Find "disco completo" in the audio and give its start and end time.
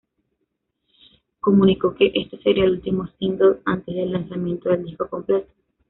4.83-5.51